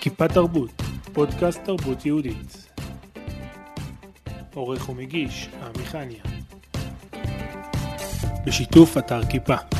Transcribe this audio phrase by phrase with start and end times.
[0.00, 2.68] כיפה תרבות, פודקאסט תרבות יהודית.
[4.54, 6.22] עורך ומגיש, עמיחניה.
[8.46, 9.79] בשיתוף אתר כיפה.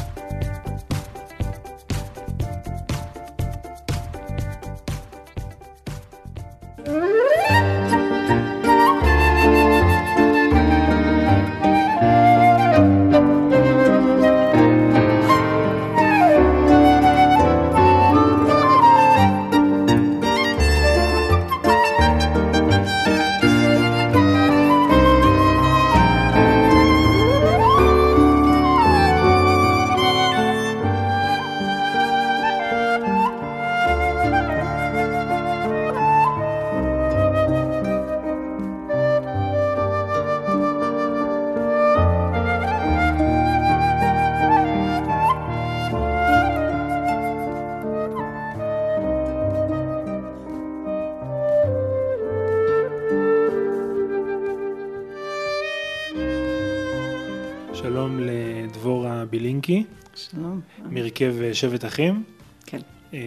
[59.71, 60.61] בילינקי, שלום.
[60.85, 62.25] מהרכב שבט אחים.
[62.67, 62.81] כן.
[63.15, 63.19] אה,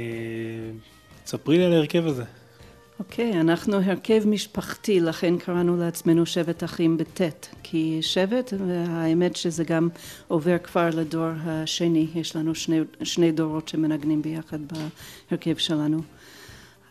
[1.25, 2.23] ספרי לי על ההרכב הזה.
[2.99, 7.49] אוקיי, אנחנו הרכב משפחתי, לכן קראנו לעצמנו שבט אחים בטית.
[7.63, 9.89] כי שבט, והאמת שזה גם
[10.27, 14.59] עובר כבר לדור השני, יש לנו שני, שני דורות שמנגנים ביחד
[15.31, 16.01] בהרכב שלנו.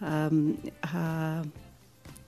[0.03, 0.53] אמ,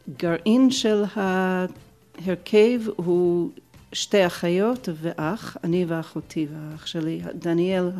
[0.08, 3.50] הגרעין של ההרכב הוא
[3.94, 7.90] שתי אחיות ואח, אני ואחותי והאח שלי, דניאל,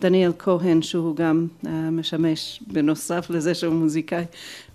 [0.00, 4.24] דניאל כהן שהוא גם uh, משמש בנוסף לזה שהוא מוזיקאי,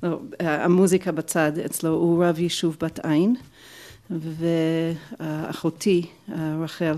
[0.04, 3.36] לא, המוזיקה בצד אצלו, הוא רב יישוב בת עין
[5.20, 6.32] ואחותי uh,
[6.64, 6.96] רחל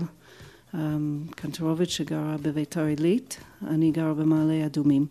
[1.30, 3.36] קנטרוביץ' שגרה בביתר עילית,
[3.66, 5.06] אני גרה במעלה אדומים.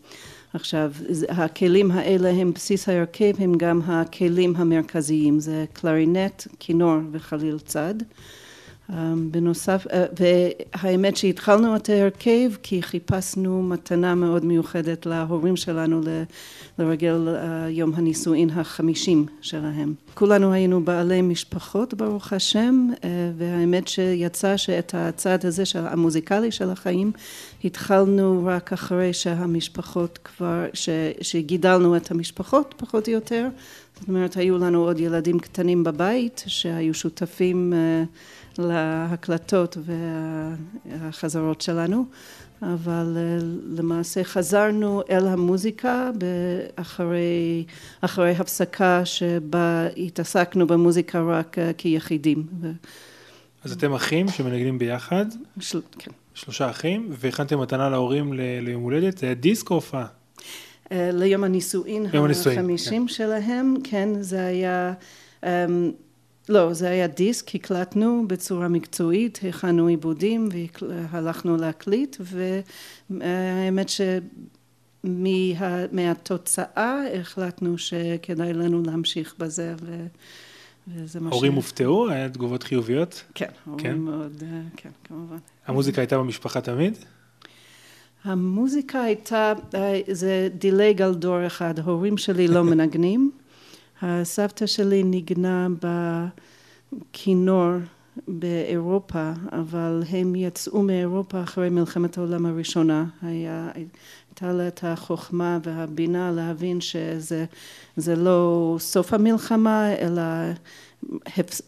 [0.54, 0.92] עכשיו
[1.30, 7.96] הכלים האלה הם בסיס ההרכב הם גם הכלים המרכזיים זה קלרינט, כינור וחליל צד
[9.32, 9.88] בנוסף,
[10.20, 16.02] והאמת שהתחלנו את ההרכב כי חיפשנו מתנה מאוד מיוחדת להורים שלנו
[16.80, 17.28] לרגל
[17.70, 19.94] יום הנישואין החמישים שלהם.
[20.14, 22.90] כולנו היינו בעלי משפחות ברוך השם
[23.38, 27.12] והאמת שיצא שאת הצד הזה של המוזיקלי של החיים
[27.64, 30.66] התחלנו רק אחרי שהמשפחות כבר,
[31.22, 33.48] שגידלנו את המשפחות פחות או יותר,
[34.00, 37.74] זאת אומרת היו לנו עוד ילדים קטנים בבית שהיו שותפים
[38.58, 39.78] להקלטות
[40.86, 42.06] והחזרות שלנו,
[42.62, 43.18] אבל
[43.66, 46.12] למעשה חזרנו אל המוזיקה
[46.76, 47.66] אחרי,
[48.02, 52.46] אחרי הפסקה שבה התעסקנו במוזיקה רק כיחידים.
[53.64, 55.26] אז אתם אחים שמנגנים ביחד?
[55.60, 55.82] של...
[56.00, 56.12] כן.
[56.34, 60.06] שלושה אחים, והכנתם מתנה להורים ליום הולדת, זה היה דיסק או הופעה?
[60.92, 63.14] ליום הנישואין החמישים כן.
[63.14, 64.94] שלהם, כן, זה היה
[66.50, 70.50] לא, זה היה דיסק, הקלטנו בצורה מקצועית, הכנו עיבודים
[71.12, 73.90] והלכנו להקליט והאמת
[75.04, 79.76] שמהתוצאה החלטנו שכדאי לנו להמשיך בזה
[80.88, 81.34] וזה מה ש...
[81.34, 82.10] ההורים הופתעו?
[82.10, 83.24] היה תגובות חיוביות?
[83.36, 84.44] כן, ההורים מאוד,
[84.76, 85.38] כן, כמובן.
[85.68, 86.98] המוזיקה הייתה במשפחה תמיד?
[88.24, 89.54] המוזיקה הייתה,
[90.12, 93.32] זה דילג על דור אחד, ההורים שלי לא מנגנים
[94.04, 95.68] הסבתא שלי ניגנה
[97.12, 97.72] בכינור
[98.28, 103.06] באירופה, אבל הם יצאו מאירופה אחרי מלחמת העולם הראשונה.
[103.22, 110.22] היה, הייתה לה את החוכמה והבינה להבין שזה לא סוף המלחמה, אלא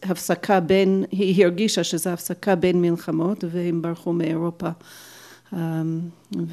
[0.02, 4.68] הפסקה בין, היא הרגישה שזו הפסקה בין מלחמות והם ברחו מאירופה.
[5.52, 5.56] Um,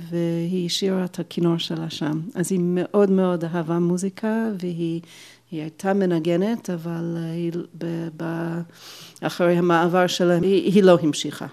[0.09, 2.21] והיא השאירה את הכינור שלה שם.
[2.35, 5.01] אז היא מאוד מאוד אהבה מוזיקה והיא
[5.53, 8.23] היא הייתה מנגנת, אבל היא, ב, ב,
[9.21, 11.45] אחרי המעבר שלה היא, היא לא המשיכה.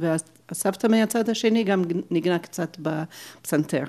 [0.00, 3.84] והסבתא מהצד השני גם ניגנה קצת בפסנתר.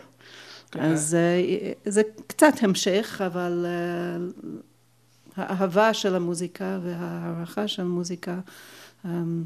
[0.71, 0.79] כן.
[0.79, 4.17] אז אה, זה קצת המשך, אבל אה,
[5.35, 8.39] האהבה של המוזיקה וההערכה של המוזיקה
[9.05, 9.43] אמ,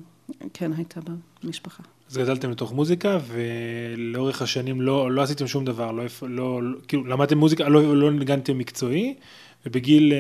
[0.53, 0.99] כן הייתה
[1.43, 1.83] במשפחה.
[2.09, 7.37] אז גדלתם לתוך מוזיקה ולאורך השנים לא, לא עשיתם שום דבר, לא, לא, כאילו למדתם
[7.37, 9.15] מוזיקה, לא, לא ניגנתם מקצועי
[9.65, 10.13] ובגיל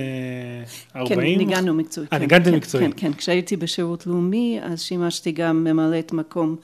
[0.95, 1.39] 40...
[1.39, 2.07] כן, ניגענו מקצועי.
[2.13, 2.85] אה, ניגנתם כן, מקצועי.
[2.85, 6.55] כן, כן, כשהייתי בשירות לאומי, אז שימשתי גם ממלאת מקום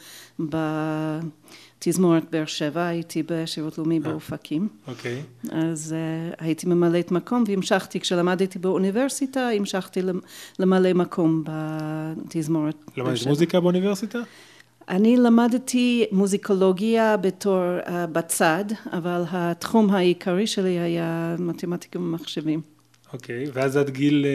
[1.79, 4.67] בתזמורת באר שבע, הייתי בשירות לאומי באופקים.
[4.87, 5.21] אוקיי.
[5.51, 9.99] אז uh, הייתי ממלאת מקום והמשכתי, כשלמדתי באוניברסיטה, המשכתי
[10.59, 14.19] למלא מקום בתזמורת למדת מוזיקה באוניברסיטה?
[14.89, 22.61] אני למדתי מוזיקולוגיה בתור uh, בצד, אבל התחום העיקרי שלי היה מתמטיקה ומחשבים.
[23.13, 24.25] אוקיי, okay, ואז עד גיל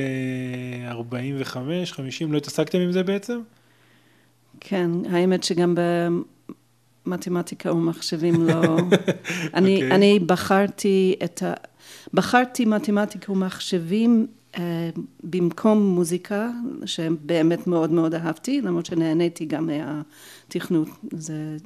[0.88, 3.40] 45, 50, לא התעסקתם עם זה בעצם?
[4.60, 5.74] כן, האמת שגם
[7.06, 8.52] במתמטיקה ומחשבים לא...
[9.54, 9.82] אני, okay.
[9.82, 9.94] אוקיי.
[9.94, 11.52] אני בחרתי את ה...
[12.14, 14.41] בחרתי מתמטיקה ומחשבים אה,
[15.22, 16.50] במקום מוזיקה,
[16.84, 21.56] שבאמת מאוד מאוד אהבתי, למרות שנהניתי גם מהתכנות, זה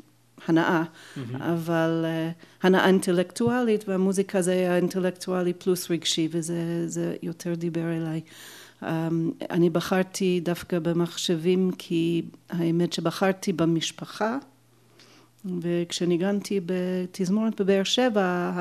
[0.46, 1.20] הנאה, mm-hmm.
[1.40, 8.20] אבל uh, הנאה אינטלקטואלית, והמוזיקה זה היה אינטלקטואלי פלוס רגשי, וזה יותר דיבר אליי.
[8.82, 8.86] Um,
[9.50, 14.38] אני בחרתי דווקא במחשבים, כי האמת שבחרתי במשפחה,
[15.60, 18.52] וכשניגנתי בתזמורת בבאר שבע,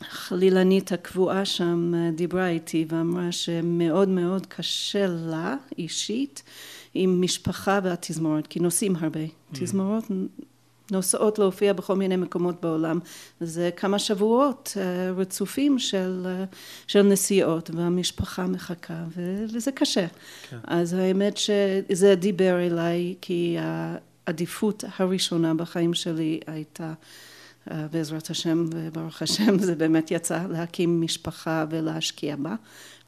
[0.00, 6.42] החלילנית הקבועה שם אה, דיברה איתי ואמרה שמאוד מאוד קשה לה אישית
[6.94, 9.24] עם משפחה והתזמורת, כי נוסעים הרבה.
[9.24, 9.58] Mm.
[9.60, 10.04] תזמורות
[10.90, 12.98] נוסעות להופיע בכל מיני מקומות בעולם.
[13.40, 16.44] זה כמה שבועות אה, רצופים של, אה,
[16.86, 20.06] של נסיעות, והמשפחה מחכה, וזה קשה.
[20.50, 20.58] כן.
[20.64, 26.92] אז האמת שזה דיבר אליי, כי העדיפות הראשונה בחיים שלי הייתה
[27.66, 32.54] בעזרת השם וברוך השם זה באמת יצא להקים משפחה ולהשקיע בה,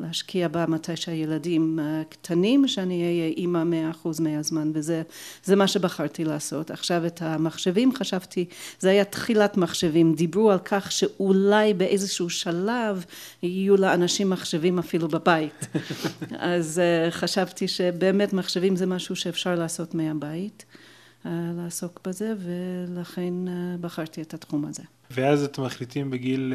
[0.00, 6.24] להשקיע בה מתי שהילדים אה, קטנים שאני אהיה אימא מאה אחוז מהזמן וזה מה שבחרתי
[6.24, 6.70] לעשות.
[6.70, 8.44] עכשיו את המחשבים חשבתי,
[8.78, 13.04] זה היה תחילת מחשבים, דיברו על כך שאולי באיזשהו שלב
[13.42, 15.66] יהיו לאנשים מחשבים אפילו בבית.
[16.38, 20.64] אז אה, חשבתי שבאמת מחשבים זה משהו שאפשר לעשות מהבית.
[21.56, 23.34] לעסוק בזה, ולכן
[23.80, 24.82] בחרתי את התחום הזה.
[25.10, 26.54] ואז אתם מחליטים בגיל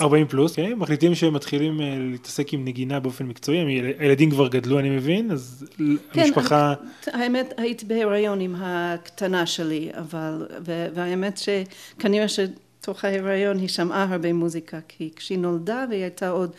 [0.00, 0.72] 40 פלוס, כן?
[0.72, 1.80] מחליטים שמתחילים
[2.10, 3.58] להתעסק עם נגינה באופן מקצועי,
[3.98, 5.66] הילדים כבר גדלו אני מבין, אז
[6.12, 6.74] כן, המשפחה...
[7.06, 10.46] האמת הייתי בהיריון עם הקטנה שלי, אבל,
[10.94, 16.50] והאמת שכנראה שתוך ההיריון היא שמעה הרבה מוזיקה, כי כשהיא נולדה והיא הייתה עוד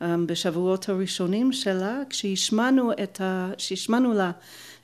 [0.00, 2.92] בשבועות הראשונים שלה, כשהשמענו
[4.12, 4.30] לה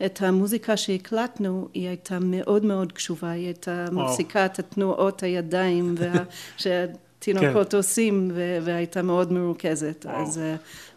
[0.05, 6.13] את המוזיקה שהקלטנו, היא הייתה מאוד מאוד קשובה, היא הייתה מפסיקה את התנועות הידיים וה...
[6.63, 7.77] שהתינוקות כן.
[7.77, 10.07] עושים, והייתה מאוד מרוכזת.
[10.07, 10.41] אז,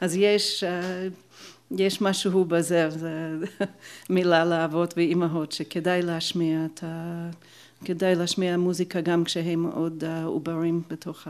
[0.02, 0.64] אז יש...
[1.72, 3.30] יש משהו בזה, זה
[4.10, 7.30] מילה לאבות ואימהות, שכדאי להשמיע את ה...
[7.86, 11.28] כדאי להשמיע מוזיקה גם כשהם עוד עוברים בתוך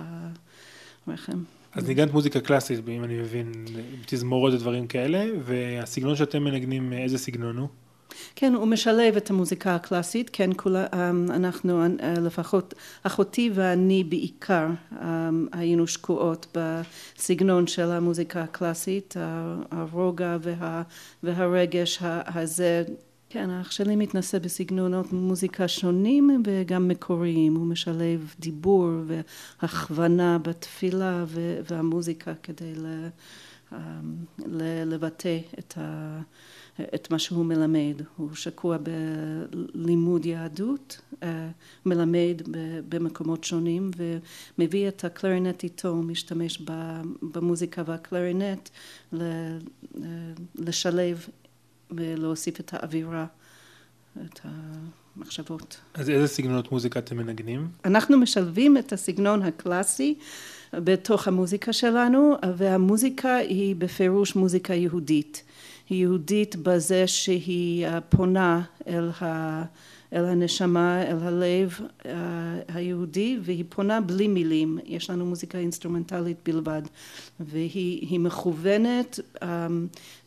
[1.07, 1.43] הרחם.
[1.75, 3.51] אז ניגנת מוזיקה קלאסית, אם אני מבין,
[4.05, 7.67] תזמורות ודברים כאלה, והסגנון שאתם מנגנים, איזה סגנון הוא?
[8.35, 12.73] כן, הוא משלב את המוזיקה הקלאסית, כן, כולה, אמ, אנחנו, אה, לפחות
[13.03, 14.67] אחותי ואני בעיקר
[15.01, 19.15] אמ, היינו שקועות בסגנון של המוזיקה הקלאסית,
[19.71, 20.83] הרוגע וה,
[21.23, 22.83] והרגש הזה
[23.35, 31.25] כן, האח שלי מתנסה בסגנונות מוזיקה שונים וגם מקוריים, הוא משלב דיבור והכוונה בתפילה
[31.69, 32.73] והמוזיקה כדי
[34.85, 36.19] לבטא את, ה,
[36.95, 38.01] את מה שהוא מלמד.
[38.17, 38.77] הוא שקוע
[39.73, 41.49] בלימוד יהדות, אה,
[41.85, 42.41] מלמד
[42.89, 43.91] במקומות שונים
[44.57, 46.61] ומביא את הקלרינט איתו, משתמש
[47.21, 48.69] במוזיקה והקלרינט
[50.55, 51.27] לשלב
[51.91, 53.25] ולהוסיף את האווירה,
[54.25, 55.77] את המחשבות.
[55.93, 57.67] אז איזה סגנונות מוזיקה אתם מנגנים?
[57.85, 60.15] אנחנו משלבים את הסגנון הקלאסי
[60.73, 65.43] בתוך המוזיקה שלנו, והמוזיקה היא בפירוש מוזיקה יהודית.
[65.89, 69.63] היא יהודית בזה שהיא פונה אל ה...
[70.15, 72.05] אל הנשמה, אל הלב אה,
[72.67, 76.81] היהודי, והיא פונה בלי מילים, יש לנו מוזיקה אינסטרומנטלית בלבד,
[77.39, 79.45] והיא מכוונת אמ,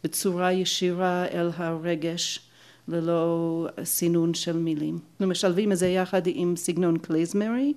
[0.04, 2.47] בצורה ישירה אל הרגש
[2.88, 4.98] ללא סינון של מילים.
[5.12, 7.72] אנחנו משלבים את זה יחד עם סגנון קלייזמרי.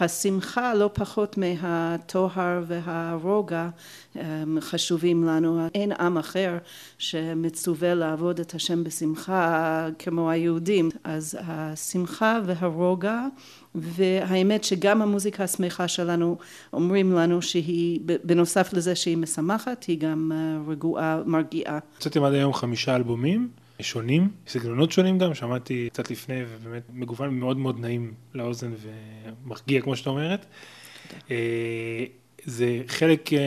[0.00, 3.68] השמחה לא פחות מהטוהר והרוגע
[4.60, 5.68] חשובים לנו.
[5.74, 6.58] אין עם אחר
[6.98, 10.88] שמצווה לעבוד את השם בשמחה כמו היהודים.
[11.04, 13.26] אז השמחה והרוגע
[13.74, 16.36] והאמת שגם המוזיקה השמחה שלנו
[16.72, 20.32] אומרים לנו שהיא בנוסף לזה שהיא משמחת היא גם
[20.68, 21.78] רגועה מרגיעה.
[21.96, 23.48] הוצאתם עד היום חמישה אלבומים
[23.80, 28.72] שונים, סגנונות שונים גם, שמעתי קצת לפני ובאמת מגוון מאוד מאוד נעים לאוזן
[29.46, 30.46] ומרגיע כמו שאת אומרת.
[31.30, 32.04] אה,
[32.44, 33.38] זה חלק, אה,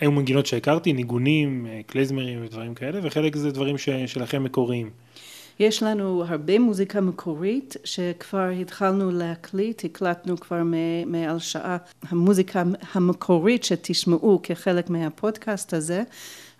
[0.00, 4.90] היו מנגינות שהכרתי, ניגונים, אה, קלייזמרים ודברים כאלה, וחלק זה דברים שלכם מקוריים.
[5.60, 10.62] יש לנו הרבה מוזיקה מקורית שכבר התחלנו להקליט, הקלטנו כבר
[11.06, 11.76] מעל שעה.
[12.02, 16.02] המוזיקה המקורית שתשמעו כחלק מהפודקאסט הזה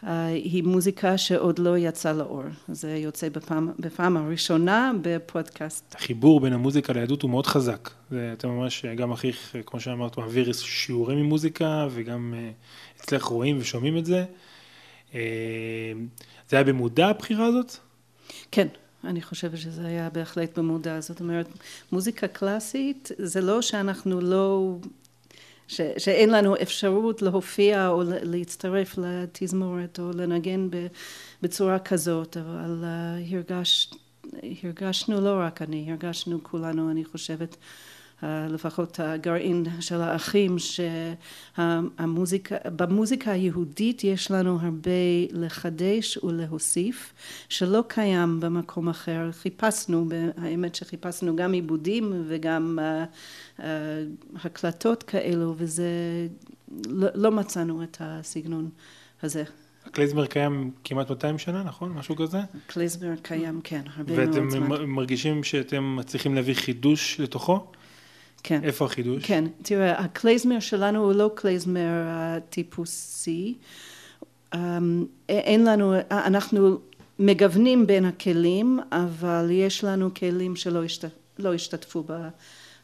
[0.02, 2.42] היא מוזיקה שעוד לא יצאה לאור.
[2.68, 5.94] זה יוצא בפעם, בפעם הראשונה בפודקאסט.
[5.94, 7.90] החיבור בין המוזיקה ליהדות הוא מאוד חזק.
[8.10, 12.34] זה אתה ממש, גם אחיך, כמו שאמרת, מעביר שיעורים ממוזיקה, וגם
[13.00, 14.24] אצלך רואים ושומעים את זה.
[16.48, 17.76] זה היה במודע הבחירה הזאת?
[18.50, 18.66] כן,
[19.04, 21.00] אני חושבת שזה היה בהחלט במודע.
[21.00, 21.48] זאת אומרת,
[21.92, 24.74] מוזיקה קלאסית זה לא שאנחנו לא...
[25.70, 30.68] ש, שאין לנו אפשרות להופיע או להצטרף לתזמורת או לנגן
[31.42, 33.90] בצורה כזאת, אבל uh, הרגש,
[34.62, 37.56] הרגשנו לא רק אני, הרגשנו כולנו, אני חושבת,
[38.22, 40.56] לפחות הגרעין של האחים,
[41.56, 44.90] שהמוזיקה, במוזיקה היהודית יש לנו הרבה
[45.30, 47.14] לחדש ולהוסיף,
[47.48, 49.30] שלא קיים במקום אחר.
[49.32, 53.62] חיפשנו, האמת שחיפשנו גם עיבודים וגם uh, uh,
[54.44, 55.88] הקלטות כאלו, וזה,
[56.88, 58.68] לא, לא מצאנו את הסגנון
[59.22, 59.44] הזה.
[59.86, 61.92] הקלייזמר קיים כמעט 200 שנה, נכון?
[61.92, 62.38] משהו כזה?
[62.66, 64.72] קלייזמר קיים, כן, הרבה מאוד זמן.
[64.72, 67.66] ואתם מרגישים שאתם מצליחים להביא חידוש לתוכו?
[68.42, 68.60] כן.
[68.64, 69.24] איפה החידוש?
[69.26, 71.90] כן, תראה, הקלייזמר שלנו הוא לא קלייזמר
[72.50, 73.54] טיפוסי.
[74.54, 76.78] אמ, אין לנו, אנחנו
[77.18, 81.04] מגוונים בין הכלים, אבל יש לנו כלים שלא השת,
[81.38, 82.04] לא השתתפו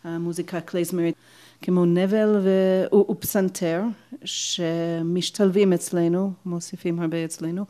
[0.04, 1.14] במוזיקה הקלייזמרית.
[1.62, 2.46] כמו נבל
[2.92, 3.82] ופסנתר
[4.24, 7.64] שמשתלבים אצלנו, מוסיפים הרבה אצלנו.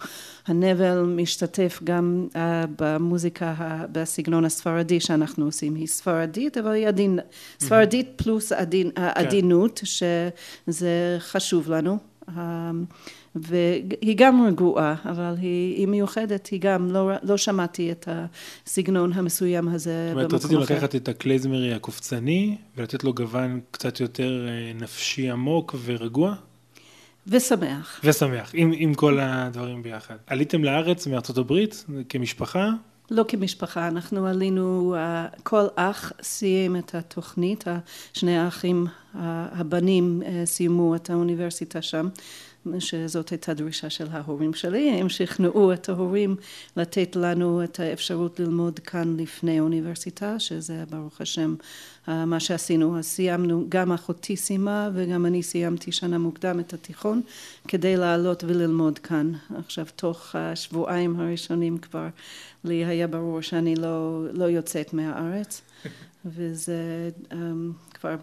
[0.47, 2.37] הנבל משתתף גם uh,
[2.79, 3.55] במוזיקה,
[3.93, 5.75] בסגנון הספרדי שאנחנו עושים.
[5.75, 7.19] היא ספרדית, אבל היא עדין,
[7.61, 9.03] ספרדית פלוס עדין, כן.
[9.15, 11.99] עדינות, שזה חשוב לנו.
[13.37, 18.09] והיא גם רגועה, אבל היא, היא מיוחדת, היא גם, לא, לא שמעתי את
[18.67, 20.39] הסגנון המסוים הזה במקום אחר.
[20.39, 25.75] זאת אומרת, רציתם לקחת את הקלייזמרי הקופצני ולתת לו גוון קצת יותר אה, נפשי עמוק
[25.85, 26.35] ורגוע?
[27.27, 28.01] ושמח.
[28.05, 30.17] ושמח, עם, עם כל הדברים ביחד.
[30.27, 32.71] עליתם לארץ מארצות הברית כמשפחה?
[33.11, 37.65] לא כמשפחה, אנחנו עלינו, אה, כל אח סיים את התוכנית,
[38.13, 42.09] שני האחים הבנים אה, סיימו את האוניברסיטה שם
[42.79, 46.37] שזאת הייתה דרישה של ההורים שלי, הם שכנעו את ההורים
[46.77, 51.55] לתת לנו את האפשרות ללמוד כאן לפני אוניברסיטה, שזה ברוך השם
[52.07, 52.99] מה שעשינו.
[52.99, 57.23] אז סיימנו, גם אחותי סיימה וגם אני סיימתי שנה מוקדם את התיכון
[57.69, 59.33] כדי לעלות וללמוד כאן.
[59.59, 62.09] עכשיו תוך השבועיים הראשונים כבר
[62.65, 65.63] לי היה ברור שאני לא, לא יוצאת מהארץ
[66.35, 67.35] וזה um,
[67.95, 68.17] כבר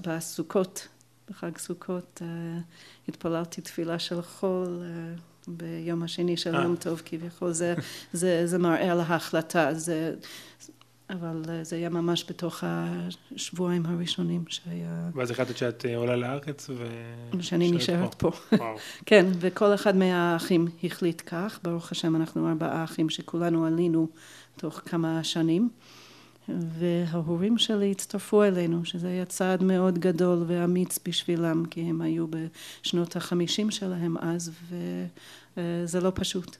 [0.00, 0.88] בסוכות
[1.30, 2.60] בחג סוכות uh,
[3.08, 7.74] התפללתי תפילה של חול uh, ביום השני של יום טוב כביכול, זה,
[8.12, 10.14] זה, זה מראה על ההחלטה, זה,
[11.10, 15.10] אבל uh, זה היה ממש בתוך השבועיים הראשונים שהיה...
[15.14, 16.86] ואז החלטת שאת עולה לארץ ו...
[17.40, 18.30] שאני נשארת פה.
[18.58, 18.74] פה.
[19.06, 24.08] כן, וכל אחד מהאחים החליט כך, ברוך השם אנחנו ארבעה אחים שכולנו עלינו
[24.56, 25.70] תוך כמה שנים.
[26.48, 32.26] וההורים שלי הצטרפו אלינו, שזה היה צעד מאוד גדול ואמיץ בשבילם, כי הם היו
[32.82, 34.50] בשנות החמישים שלהם אז,
[35.56, 36.56] וזה לא פשוט.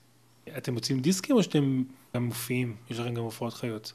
[0.58, 1.82] אתם מוצאים דיסקים או שאתם
[2.14, 2.76] גם מופיעים?
[2.90, 3.92] יש לכם גם הופעות חיות?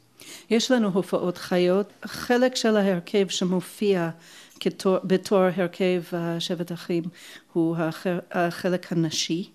[0.50, 1.94] יש לנו הופעות חיות.
[2.06, 4.10] חלק של ההרכב שמופיע
[4.60, 6.04] כתור, בתור הרכב
[6.40, 7.04] שבט אחים
[7.54, 7.76] הוא
[8.32, 9.50] החלק הנשי.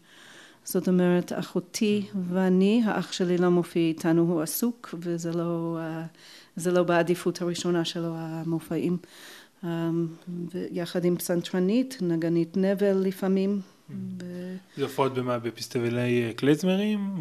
[0.71, 6.83] זאת אומרת, אחותי ואני, האח שלי לא מופיע איתנו, הוא עסוק, וזה לא, אה, לא
[6.83, 8.97] בעדיפות הראשונה שלו, המופעים.
[9.65, 9.91] אה,
[10.71, 13.61] יחד עם פסנתרנית, נגנית נבל לפעמים.
[14.77, 15.39] זה הופעות במה?
[15.39, 17.17] בפסטיבלי אה, קלייזמרים?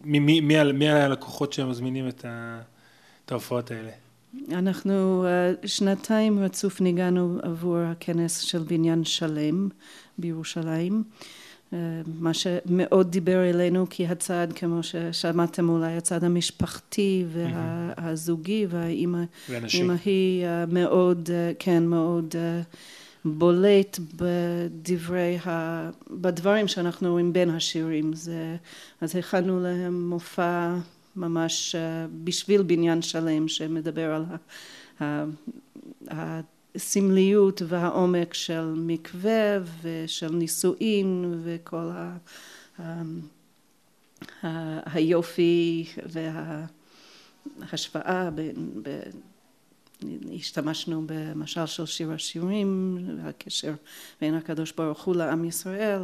[0.00, 0.40] מי,
[0.72, 3.90] מי הלקוחות שמזמינים את ההופעות האלה?
[4.52, 5.26] אנחנו
[5.66, 9.68] שנתיים רצוף ניגענו עבור הכנס של בניין שלם
[10.18, 11.02] בירושלים.
[12.20, 19.24] מה שמאוד דיבר אלינו כי הצד כמו ששמעתם אולי הצד המשפחתי והזוגי והאימא
[20.04, 22.34] היא מאוד כן מאוד
[23.24, 25.90] בולט בדברי ה...
[26.10, 28.12] בדברים שאנחנו רואים בין השירים.
[28.12, 28.56] זה
[29.00, 30.74] אז הכנו להם מופע
[31.16, 31.74] ממש
[32.24, 34.24] בשביל בניין שלם שמדבר על
[36.10, 36.40] ה...
[36.74, 42.16] הסמליות והעומק של מקווה ושל נישואין וכל ה,
[44.84, 45.86] היופי
[47.60, 48.70] וההשוואה בין
[50.34, 53.72] השתמשנו במשל של שיר השירים, הקשר
[54.20, 56.00] בין הקדוש ברוך הוא לעם ישראל,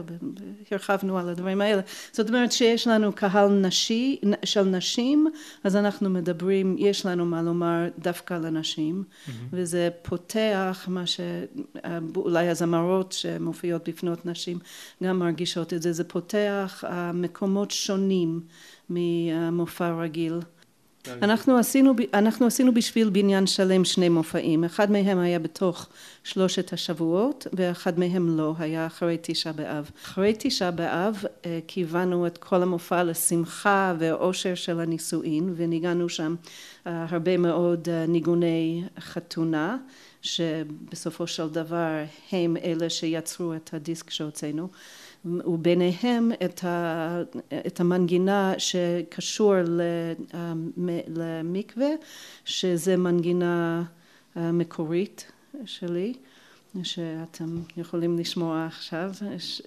[0.70, 1.82] הרחבנו על הדברים האלה.
[2.12, 5.26] זאת אומרת שיש לנו קהל נשי, של נשים,
[5.64, 9.30] אז אנחנו מדברים, יש לנו מה לומר דווקא לנשים, mm-hmm.
[9.52, 14.58] וזה פותח מה שאולי הזמרות שמופיעות בפנות נשים
[15.02, 18.40] גם מרגישות את זה, זה פותח מקומות שונים
[18.90, 20.38] ממופע רגיל.
[21.22, 25.86] אנחנו עשינו, אנחנו עשינו בשביל בניין שלם שני מופעים, אחד מהם היה בתוך
[26.24, 29.90] שלושת השבועות ואחד מהם לא, היה אחרי תשעה באב.
[30.04, 36.34] אחרי תשעה באב אה, כיוונו את כל המופע לשמחה ואושר של הנישואין וניגענו שם
[36.86, 39.76] אה, הרבה מאוד אה, ניגוני חתונה
[40.22, 44.68] שבסופו של דבר הם אלה שיצרו את הדיסק שהוצאנו
[45.24, 47.22] וביניהם את, ה,
[47.66, 49.54] את המנגינה שקשור
[51.06, 51.88] למקווה,
[52.44, 53.82] שזה מנגינה
[54.36, 55.32] אה, מקורית
[55.64, 56.14] שלי,
[56.82, 59.10] שאתם יכולים לשמוע עכשיו.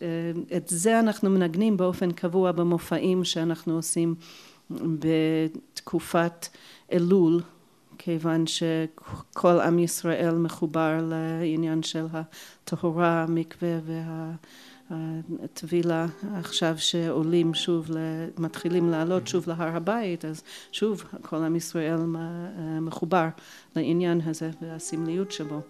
[0.02, 4.16] אה, את זה אנחנו מנגנים באופן קבוע במופעים שאנחנו עושים
[5.00, 6.48] בתקופת
[6.92, 7.42] אלול,
[7.98, 14.32] כיוון שכל עם ישראל מחובר לעניין של הטהורה, המקווה וה...
[15.44, 16.06] הטבילה
[16.36, 17.90] עכשיו שעולים שוב,
[18.38, 22.00] מתחילים לעלות שוב להר הבית, אז שוב כל עם ישראל
[22.82, 23.28] מחובר
[23.76, 25.62] לעניין הזה והסמליות שבו.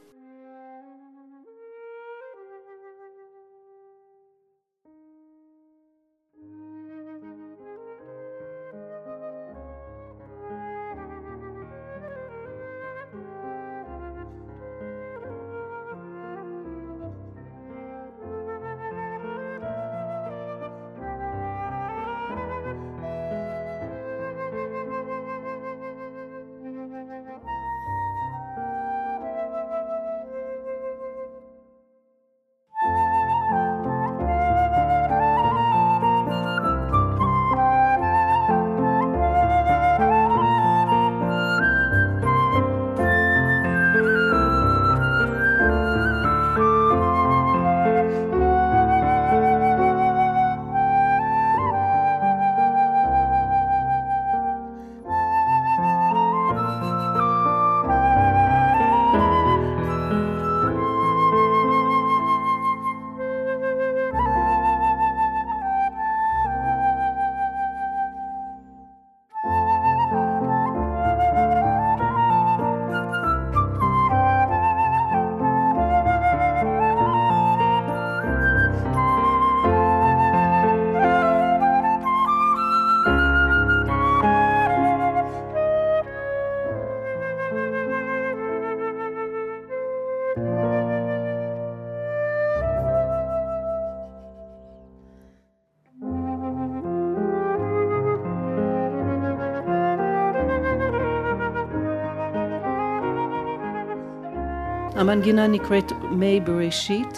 [105.12, 107.18] המנגינה נקראת מי בראשית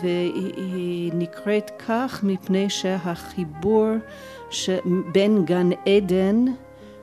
[0.00, 3.88] והיא נקראת כך מפני שהחיבור
[5.12, 6.44] בין גן עדן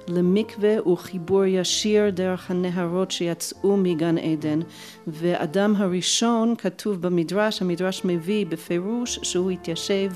[0.07, 4.59] למקווה הוא חיבור ישיר דרך הנהרות שיצאו מגן עדן.
[5.07, 10.11] ואדם הראשון כתוב במדרש, המדרש מביא בפירוש שהוא התיישב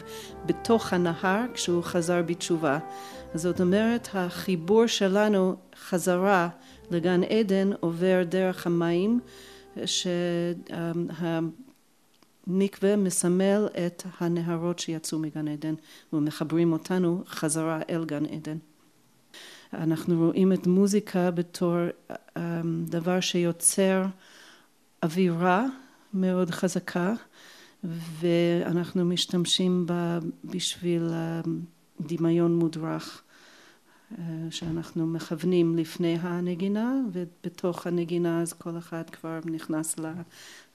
[0.45, 2.79] בתוך הנהר כשהוא חזר בתשובה.
[3.33, 5.55] זאת אומרת החיבור שלנו
[5.87, 6.49] חזרה
[6.91, 9.19] לגן עדן עובר דרך המים
[9.85, 11.35] שהמקווה
[12.97, 15.73] מסמל את הנהרות שיצאו מגן עדן
[16.13, 18.57] ומחברים אותנו חזרה אל גן עדן.
[19.73, 21.75] אנחנו רואים את מוזיקה בתור
[22.37, 24.05] אמ, דבר שיוצר
[25.03, 25.65] אווירה
[26.13, 27.13] מאוד חזקה
[28.19, 31.59] ואנחנו משתמשים בה בשביל אמ,
[32.01, 33.21] דמיון מודרך
[34.49, 39.95] שאנחנו מכוונים לפני הנגינה ובתוך הנגינה אז כל אחד כבר נכנס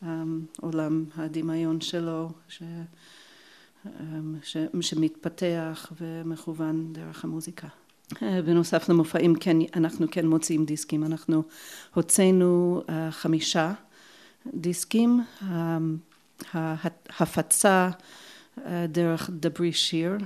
[0.02, 2.62] לעולם הדמיון שלו ש,
[4.42, 7.68] ש, שמתפתח ומכוון דרך המוזיקה.
[8.20, 11.42] בנוסף למופעים כן, אנחנו כן מוציאים דיסקים, אנחנו
[11.94, 13.72] הוצאנו חמישה
[14.54, 15.20] דיסקים,
[16.52, 17.90] ההפצה
[18.88, 20.24] דרך דברי שיר אמ,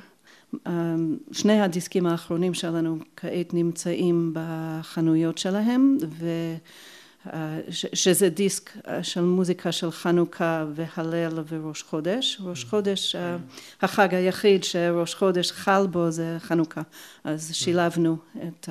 [1.32, 5.98] שני הדיסקים האחרונים שלנו כעת נמצאים בחנויות שלהם
[7.70, 8.70] שזה דיסק
[9.02, 12.38] של מוזיקה של חנוכה והלל וראש חודש.
[12.44, 13.16] ראש חודש,
[13.82, 16.82] החג היחיד שראש חודש חל בו זה חנוכה.
[17.24, 18.16] אז שילבנו
[18.48, 18.68] את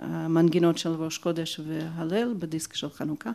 [0.00, 3.30] המנגינות של ראש חודש והלל בדיסק של חנוכה.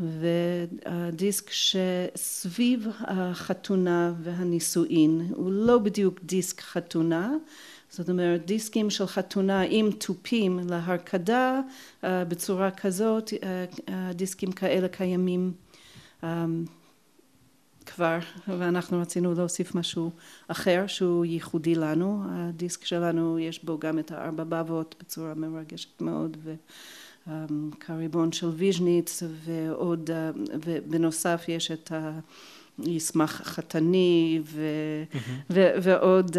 [0.00, 7.32] ודיסק שסביב החתונה והנישואין הוא לא בדיוק דיסק חתונה
[7.90, 11.60] זאת אומרת דיסקים של חתונה עם תופים להרקדה
[12.02, 13.32] בצורה כזאת
[14.14, 15.52] דיסקים כאלה קיימים
[17.86, 20.10] כבר ואנחנו רצינו להוסיף משהו
[20.48, 22.24] אחר שהוא ייחודי לנו.
[22.28, 26.36] הדיסק שלנו יש בו גם את הארבע בבות בצורה מרגשת מאוד
[27.78, 30.10] קריבון של ויז'ניץ ועוד
[30.64, 31.92] ובנוסף יש את
[32.78, 34.60] ישמח חתני ו,
[35.12, 35.18] mm-hmm.
[35.50, 36.36] ו, ועוד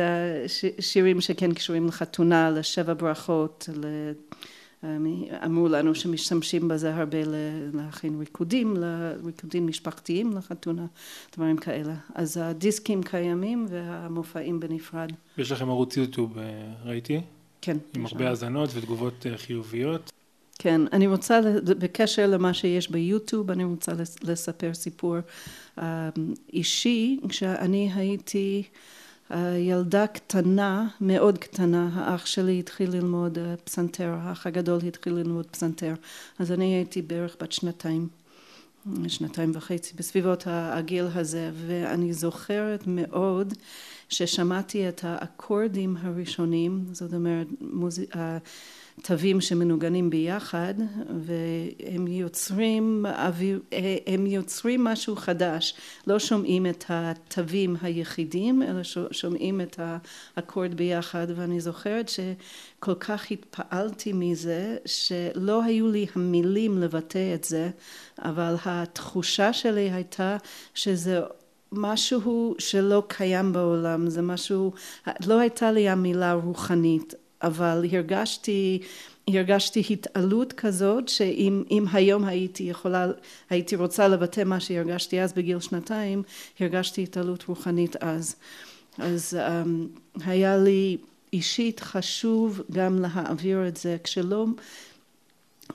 [0.47, 3.69] ש, שירים שכן קשורים לחתונה לשבע ברכות
[5.45, 7.17] אמרו לנו שמשתמשים בזה הרבה
[7.73, 8.77] להכין ריקודים,
[9.25, 10.85] ריקודים משפחתיים לחתונה,
[11.35, 11.93] דברים כאלה.
[12.15, 15.11] אז הדיסקים קיימים והמופעים בנפרד.
[15.37, 16.37] יש לכם ערוץ יוטיוב
[16.85, 17.21] ראיתי?
[17.61, 17.77] כן.
[17.95, 20.11] עם הרבה האזנות ותגובות חיוביות.
[20.63, 23.91] כן, אני רוצה, בקשר למה שיש ביוטיוב, אני רוצה
[24.23, 25.15] לספר סיפור
[26.53, 27.19] אישי.
[27.29, 28.63] כשאני הייתי
[29.57, 35.93] ילדה קטנה, מאוד קטנה, האח שלי התחיל ללמוד פסנתר, האח הגדול התחיל ללמוד פסנתר,
[36.39, 38.07] אז אני הייתי בערך בת שנתיים.
[39.07, 43.53] שנתיים וחצי בסביבות הגיל הזה ואני זוכרת מאוד
[44.09, 48.15] ששמעתי את האקורדים הראשונים זאת אומרת מוזיק
[49.01, 50.73] תווים שמנוגנים ביחד
[51.25, 53.05] והם יוצרים
[54.07, 55.73] הם יוצרים משהו חדש.
[56.07, 59.79] לא שומעים את התווים היחידים אלא שומעים את
[60.37, 67.69] האקורד ביחד ואני זוכרת שכל כך התפעלתי מזה שלא היו לי המילים לבטא את זה
[68.19, 70.37] אבל התחושה שלי הייתה
[70.73, 71.21] שזה
[71.71, 74.09] משהו שלא קיים בעולם.
[74.09, 74.73] זה משהו
[75.25, 78.79] לא הייתה לי המילה רוחנית אבל הרגשתי
[79.27, 83.07] הרגשתי התעלות כזאת שאם היום הייתי יכולה
[83.49, 86.23] הייתי רוצה לבטא מה שהרגשתי אז בגיל שנתיים
[86.59, 88.35] הרגשתי התעלות רוחנית אז.
[88.97, 90.97] אז um, היה לי
[91.33, 93.97] אישית חשוב גם להעביר את זה.
[94.03, 94.45] כשלא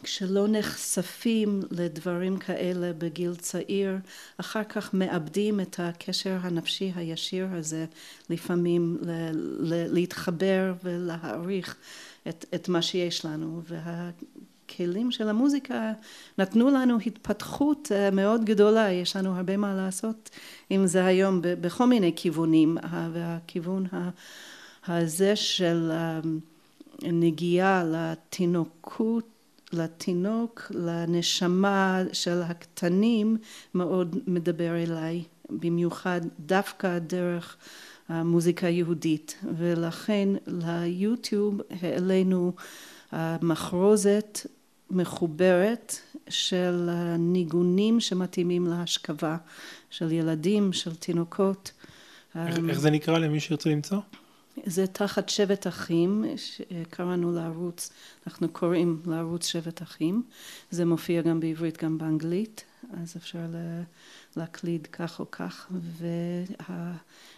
[0.03, 3.97] כשלא נחשפים לדברים כאלה בגיל צעיר,
[4.37, 7.87] אחר כך מאבדים את הקשר הנפשי הישיר הזה,
[8.31, 8.99] לפעמים
[9.67, 11.77] להתחבר ולהעריך
[12.29, 13.63] את, את מה שיש לנו.
[13.67, 15.93] והכלים של המוזיקה
[16.39, 20.31] נתנו לנו התפתחות אה, מאוד גדולה, יש לנו הרבה מה לעשות
[20.71, 22.77] עם זה היום בכל מיני כיוונים,
[23.13, 23.87] והכיוון
[24.87, 26.21] הזה של אה,
[27.03, 29.36] נגיעה לתינוקות
[29.73, 33.37] לתינוק, לנשמה של הקטנים
[33.75, 37.57] מאוד מדבר אליי, במיוחד דווקא דרך
[38.09, 42.53] המוזיקה היהודית ולכן ליוטיוב העלינו
[43.43, 44.47] מחרוזת
[44.91, 45.97] מחוברת
[46.29, 49.37] של ניגונים שמתאימים להשכבה
[49.91, 51.73] של ילדים, של תינוקות.
[52.37, 53.99] איך, איך זה נקרא למי שירצה למצוא?
[54.65, 56.25] זה תחת שבט אחים,
[56.91, 57.91] קראנו לערוץ,
[58.27, 60.23] אנחנו קוראים לערוץ שבט אחים,
[60.71, 62.65] זה מופיע גם בעברית גם באנגלית,
[63.03, 63.47] אז אפשר
[64.37, 65.71] להקליד כך או כך,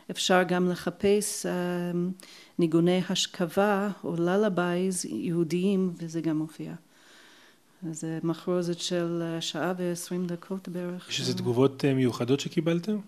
[0.08, 1.46] ואפשר גם לחפש
[2.58, 6.74] ניגוני השכבה או ללבייז יהודיים וזה גם מופיע.
[7.92, 11.08] זה מחרוזת של שעה ועשרים דקות בערך.
[11.10, 12.98] יש איזה תגובות מיוחדות שקיבלתם?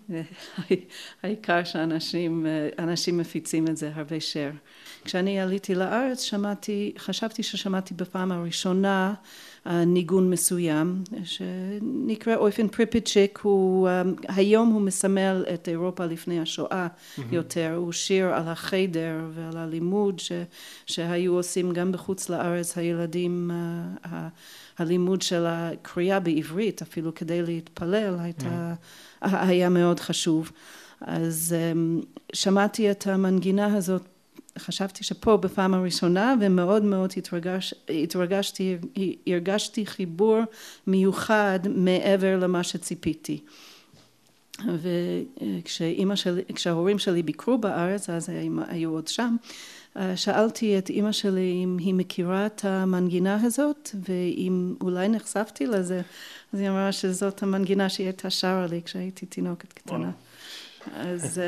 [1.23, 2.45] העיקר שאנשים
[2.79, 4.57] אנשים מפיצים את זה הרבה share.
[5.05, 9.13] כשאני עליתי לארץ שמעתי, חשבתי ששמעתי בפעם הראשונה
[9.65, 13.89] ניגון מסוים שנקרא אויפן פריפיצ'יק, הוא,
[14.27, 16.87] היום הוא מסמל את אירופה לפני השואה
[17.31, 20.31] יותר, הוא שיר על החדר ועל הלימוד ש,
[20.85, 23.51] שהיו עושים גם בחוץ לארץ הילדים
[24.77, 28.73] הלימוד של הקריאה בעברית אפילו כדי להתפלל הייתה,
[29.21, 30.51] היה מאוד חשוב.
[31.01, 31.55] אז
[32.33, 34.01] שמעתי את המנגינה הזאת
[34.59, 38.77] חשבתי שפה בפעם הראשונה ומאוד מאוד התרגש, התרגשתי,
[39.27, 40.39] הרגשתי חיבור
[40.87, 43.41] מיוחד מעבר למה שציפיתי.
[44.67, 48.29] וכשאימא שלי, כשההורים שלי ביקרו בארץ, אז
[48.67, 49.35] היו עוד שם,
[50.15, 56.01] שאלתי את אימא שלי אם היא מכירה את המנגינה הזאת ואם אולי נחשפתי לזה,
[56.53, 60.11] אז היא אמרה שזאת המנגינה שהיא הייתה שרה לי כשהייתי תינוקת קטנה.
[60.95, 61.41] אז,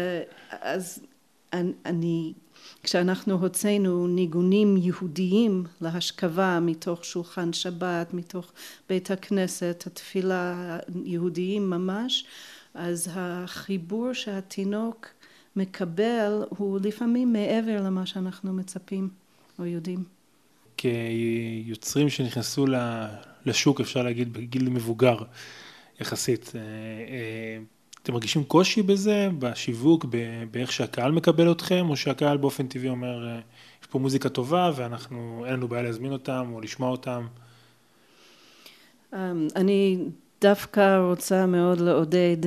[0.61, 0.99] אז
[1.85, 2.33] אני,
[2.83, 8.51] כשאנחנו הוצאנו ניגונים יהודיים להשכבה מתוך שולחן שבת, מתוך
[8.89, 12.25] בית הכנסת, התפילה יהודיים ממש,
[12.73, 15.07] אז החיבור שהתינוק
[15.55, 19.09] מקבל הוא לפעמים מעבר למה שאנחנו מצפים
[19.59, 20.03] או יודעים.
[20.77, 22.65] כיוצרים שנכנסו
[23.45, 25.17] לשוק, אפשר להגיד, בגיל מבוגר
[26.01, 27.57] יחסית, אה, אה,
[28.03, 30.05] אתם מרגישים קושי בזה, בשיווק,
[30.51, 33.39] באיך שהקהל מקבל אתכם, או שהקהל באופן טבעי אומר, אה,
[33.81, 37.25] יש פה מוזיקה טובה ואנחנו, אין לנו בעיה להזמין אותם או לשמוע אותם?
[39.13, 39.97] אמ, אני
[40.41, 42.37] דווקא רוצה מאוד לעודד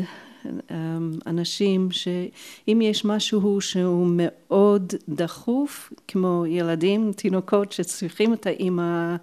[1.26, 9.16] אנשים שאם יש משהו שהוא מאוד דחוף, כמו ילדים, תינוקות שצריכים את האימא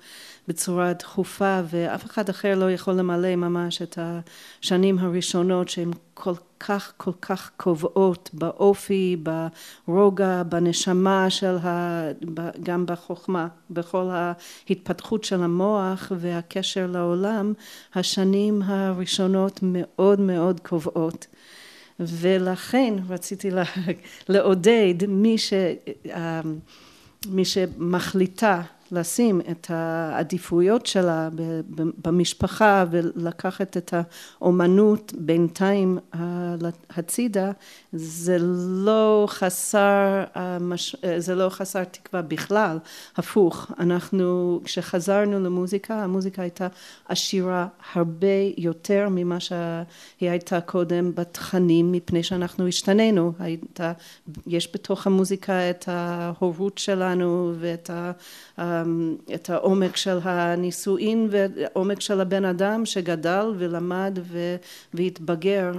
[0.47, 6.33] בצורה דחופה ואף אחד אחר לא יכול למלא ממש את השנים הראשונות שהן כל
[6.67, 9.17] כך כל כך קובעות באופי,
[9.87, 12.01] ברוגע, בנשמה של ה...
[12.63, 17.53] גם בחוכמה, בכל ההתפתחות של המוח והקשר לעולם,
[17.95, 21.27] השנים הראשונות מאוד מאוד קובעות.
[21.99, 23.49] ולכן רציתי
[24.29, 25.53] לעודד מי, ש...
[26.09, 26.41] אה,
[27.27, 28.61] מי שמחליטה
[28.93, 31.29] לשים את העדיפויות שלה
[32.03, 35.97] במשפחה ולקחת את האומנות בינתיים
[36.97, 37.51] הצידה
[37.93, 38.37] זה
[38.85, 40.23] לא חסר
[41.17, 42.77] זה לא חסר תקווה בכלל.
[43.17, 46.67] הפוך אנחנו כשחזרנו למוזיקה המוזיקה הייתה
[47.07, 48.27] עשירה הרבה
[48.57, 53.91] יותר ממה שהיא הייתה קודם בתכנים מפני שאנחנו השתננו הייתה
[54.47, 58.11] יש בתוך המוזיקה את ההורות שלנו ואת ה
[59.33, 64.19] את העומק של הנישואין והעומק של הבן אדם שגדל ולמד
[64.93, 65.71] והתבגר.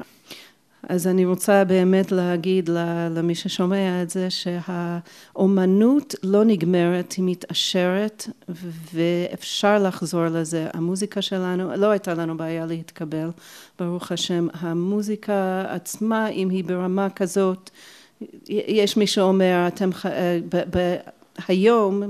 [0.89, 2.71] אז אני רוצה באמת להגיד
[3.11, 8.29] למי ששומע את זה שהאומנות לא נגמרת, היא מתעשרת
[8.95, 10.67] ואפשר לחזור לזה.
[10.75, 13.29] המוזיקה שלנו, לא הייתה לנו בעיה להתקבל,
[13.79, 14.47] ברוך השם.
[14.53, 17.71] המוזיקה עצמה, אם היא ברמה כזאת,
[18.49, 19.91] יש מי שאומר, אתם,
[21.49, 22.03] היום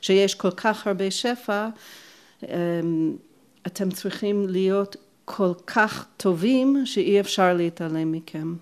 [0.00, 1.68] שיש כל כך הרבה שפע
[2.42, 3.16] אמ,
[3.66, 8.54] אתם צריכים להיות כל כך טובים שאי אפשר להתעלם מכם.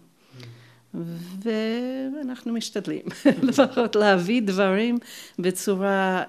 [1.43, 3.03] ואנחנו משתדלים
[3.49, 4.99] לפחות להביא דברים
[5.39, 6.23] בצורה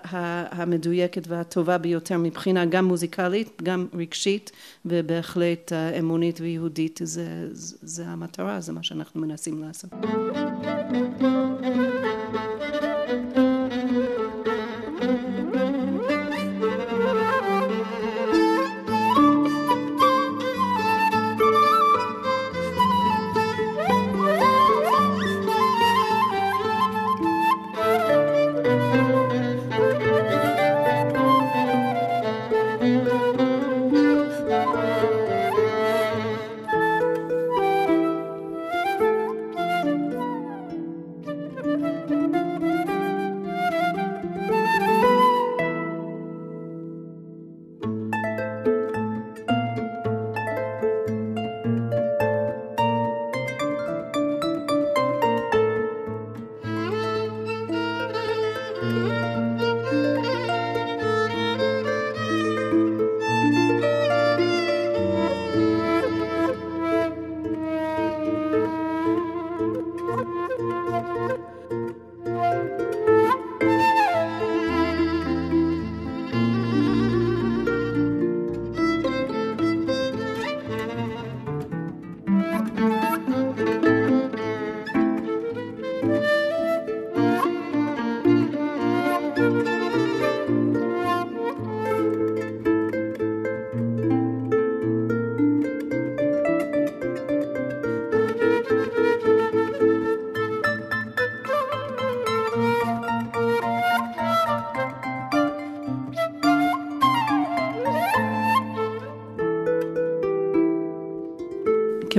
[0.51, 4.51] המדויקת והטובה ביותר מבחינה גם מוזיקלית גם רגשית
[4.85, 6.99] ובהחלט אמונית ויהודית.
[7.03, 9.89] זה, זה המטרה זה מה שאנחנו מנסים לעשות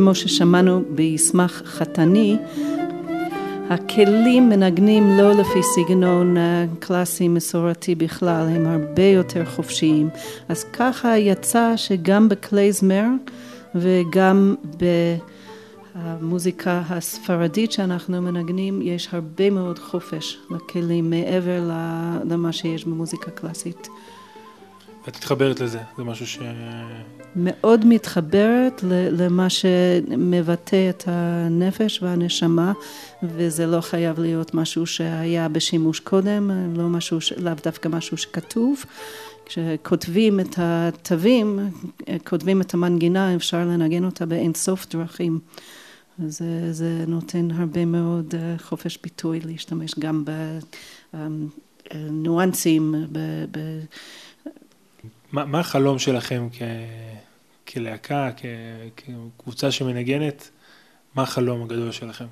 [0.07, 2.37] כמו ששמענו בישמח חתני,
[3.71, 6.37] הכלים מנגנים לא לפי סגנון
[6.79, 10.09] קלאסי מסורתי בכלל, הם הרבה יותר חופשיים.
[10.49, 13.07] אז ככה יצא שגם בכלייזמר
[13.75, 14.55] וגם
[15.99, 21.71] במוזיקה הספרדית שאנחנו מנגנים, יש הרבה מאוד חופש לכלים מעבר
[22.25, 23.89] למה שיש במוזיקה קלאסית.
[25.09, 26.39] את מתחברת לזה, זה משהו ש...
[27.37, 28.81] מאוד מתחברת
[29.13, 32.73] למה שמבטא את הנפש והנשמה,
[33.23, 38.85] וזה לא חייב להיות משהו שהיה בשימוש קודם, לא משהו, לאו דווקא משהו שכתוב.
[39.47, 41.59] כשכותבים את התווים,
[42.25, 45.41] כותבים את המנגינה, אפשר לנגן אותה באין סוף דרכים.
[46.19, 50.25] זה, זה נותן הרבה מאוד אה, חופש ביטוי להשתמש גם
[51.95, 52.95] בניואנסים.
[53.13, 53.19] ב,
[53.51, 53.59] ב...
[55.33, 56.63] מה, מה החלום שלכם כ,
[57.69, 58.45] כלהקה, כ,
[58.97, 60.51] כקבוצה שמנגנת?
[61.15, 62.27] מה החלום הגדול שלכם?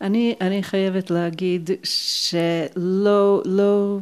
[0.00, 3.98] אני, אני חייבת להגיד שלא לא,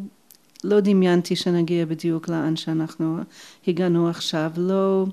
[0.65, 3.19] לא דמיינתי שנגיע בדיוק לאן שאנחנו
[3.69, 4.51] הגענו עכשיו.
[4.57, 5.05] לא...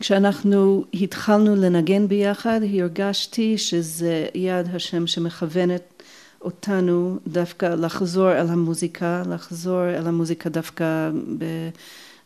[0.00, 5.93] כשאנחנו התחלנו לנגן ביחד הרגשתי שזה יד השם שמכוונת
[6.44, 11.44] אותנו דווקא לחזור אל המוזיקה, לחזור אל המוזיקה דווקא ב,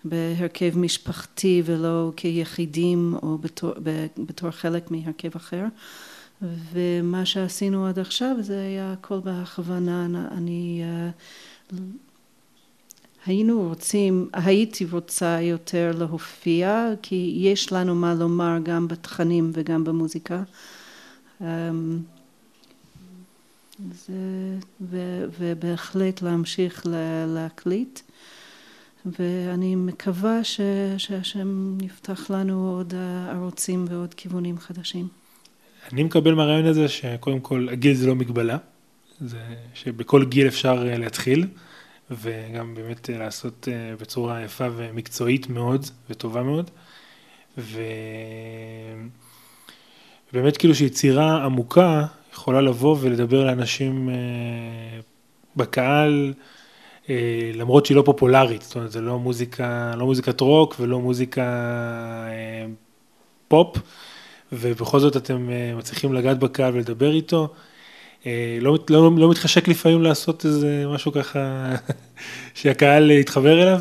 [0.04, 3.72] בהרכב משפחתי ולא כיחידים או בתור,
[4.18, 5.64] בתור חלק מהרכב אחר.
[6.72, 10.82] ומה שעשינו עד עכשיו זה היה הכל בהכוונה, אני
[11.72, 11.74] uh,
[13.26, 20.42] היינו רוצים, הייתי רוצה יותר להופיע, כי יש לנו מה לומר גם בתכנים וגם במוזיקה.
[23.92, 24.12] זה,
[24.80, 26.86] ו, ובהחלט להמשיך
[27.26, 28.00] להקליט.
[29.18, 30.60] ואני מקווה ש,
[30.98, 32.94] שהשם יפתח לנו עוד
[33.30, 35.08] ערוצים ועוד כיוונים חדשים.
[35.92, 38.56] אני מקבל מהרעיון הזה שקודם כל הגיל זה לא מגבלה,
[39.20, 39.38] זה
[39.74, 41.46] שבכל גיל אפשר להתחיל.
[42.10, 46.70] וגם באמת אה, לעשות אה, בצורה יפה ומקצועית מאוד וטובה מאוד.
[50.32, 52.06] ובאמת כאילו שיצירה עמוקה
[52.38, 54.14] יכולה לבוא ולדבר לאנשים אה,
[55.56, 56.32] בקהל,
[57.54, 61.44] למרות שהיא לא פופולרית, זאת אומרת זה לא מוזיקה, לא מוזיקת רוק ולא מוזיקה
[63.48, 63.76] פופ,
[64.52, 67.48] ובכל זאת אתם מצליחים לגעת בקהל ולדבר איתו.
[68.26, 71.74] אה, לא, לא, לא מתחשק לפעמים לעשות איזה משהו ככה
[72.54, 73.80] שהקהל יתחבר אליו?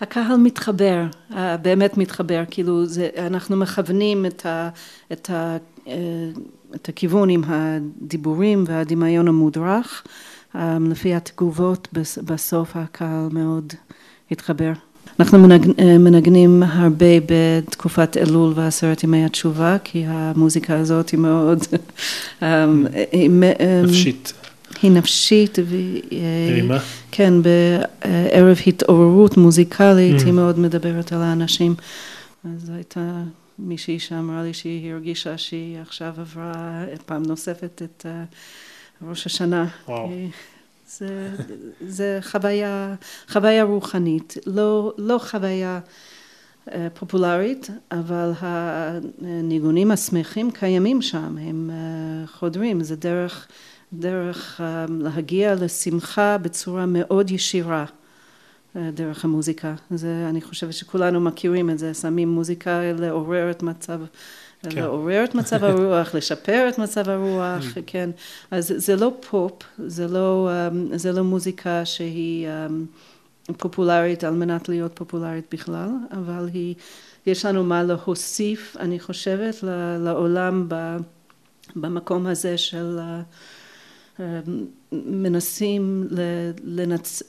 [0.00, 1.04] הקהל מתחבר,
[1.36, 4.68] אה, באמת מתחבר, כאילו זה, אנחנו מכוונים את, ה,
[5.12, 5.56] את, ה,
[5.88, 5.94] אה,
[6.74, 10.02] את הכיוון עם הדיבורים והדמיון המודרך,
[10.80, 11.88] לפי התגובות
[12.24, 13.72] בסוף הקהל מאוד
[14.30, 14.72] התחבר.
[15.20, 15.48] אנחנו
[15.98, 21.58] מנגנים הרבה בתקופת אלול ועשרת ימי התשובה, כי המוזיקה הזאת היא מאוד...
[22.42, 22.86] אמ,
[23.84, 24.32] נפשית.
[24.82, 25.58] היא נפשית,
[26.50, 26.78] מרימה?
[27.10, 31.74] כן, בערב התעוררות מוזיקלית, היא מאוד מדברת על האנשים.
[32.44, 33.22] אז הייתה
[33.60, 38.06] מישהי שאמרה לי שהיא הרגישה שהיא עכשיו עברה פעם נוספת את
[39.02, 39.66] ראש השנה.
[39.88, 40.10] וואו.
[40.98, 41.30] זה,
[41.86, 42.94] זה חוויה,
[43.28, 45.80] חוויה רוחנית, לא, לא חוויה
[46.72, 53.48] אה, פופולרית, אבל הניגונים השמחים קיימים שם, הם אה, חודרים, זה דרך,
[53.92, 57.84] דרך אה, להגיע לשמחה בצורה מאוד ישירה.
[58.76, 59.74] דרך המוזיקה.
[59.90, 64.00] זה, אני חושבת שכולנו מכירים את זה, שמים מוזיקה לעורר את מצב
[64.62, 64.82] כן.
[64.82, 67.80] לעורר את מצב הרוח, לשפר את מצב הרוח, mm.
[67.86, 68.10] כן.
[68.50, 69.52] אז זה לא פופ,
[69.86, 76.48] זה לא, um, זה לא מוזיקה שהיא um, פופולרית על מנת להיות פופולרית בכלל, אבל
[76.52, 76.74] היא,
[77.26, 79.64] יש לנו מה להוסיף, אני חושבת,
[79.98, 80.68] לעולם
[81.76, 82.98] במקום הזה של...
[84.20, 84.22] Uh,
[84.92, 86.08] מנסים
[86.64, 87.22] לנצ...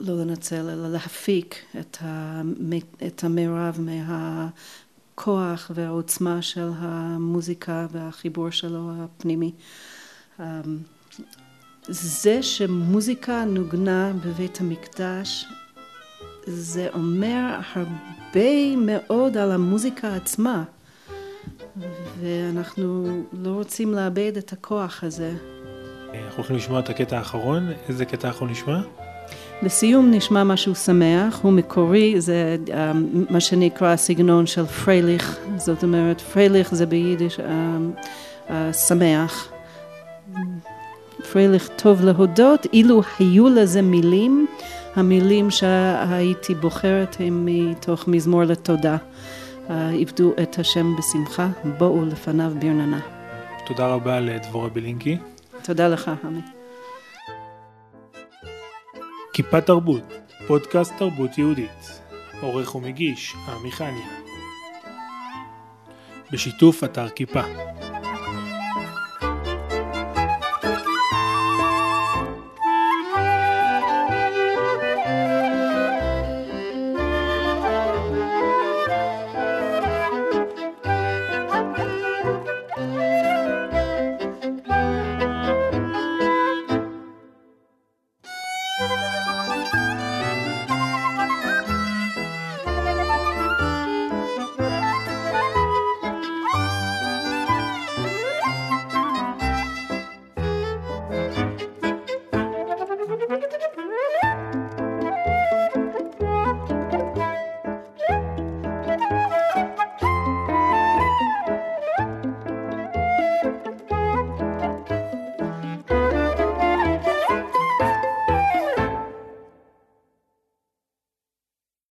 [0.00, 1.54] לא לנצל, אלא להפיק
[3.06, 4.48] את המרב מה...
[5.22, 9.52] הכוח והעוצמה של המוזיקה והחיבור שלו הפנימי.
[10.40, 10.44] אמ,
[11.88, 15.46] זה שמוזיקה נוגנה בבית המקדש
[16.46, 20.64] זה אומר הרבה מאוד על המוזיקה עצמה
[22.20, 25.51] ואנחנו לא רוצים לאבד את הכוח הזה.
[26.14, 28.80] אנחנו הולכים לשמוע את הקטע האחרון, איזה קטע אנחנו נשמע?
[29.62, 32.72] לסיום נשמע משהו שמח, הוא מקורי, זה um,
[33.30, 37.42] מה שנקרא סגנון של פרייליך, זאת אומרת פרייליך זה ביידיש um,
[38.48, 39.52] uh, שמח.
[41.32, 44.46] פרייליך טוב להודות, אילו היו לזה מילים,
[44.94, 48.96] המילים שהייתי בוחרת הם מתוך מזמור לתודה.
[50.00, 51.48] עבדו את השם בשמחה,
[51.78, 53.00] בואו לפניו ברננה.
[53.66, 55.18] תודה רבה לדבורה בלינקי.
[55.64, 56.40] תודה לך, עמי.
[59.32, 60.02] כיפה תרבות,
[60.46, 62.02] פודקאסט תרבות יהודית.
[62.40, 64.06] עורך ומגיש, עמי חניה.
[66.32, 67.42] בשיתוף אתר כיפה.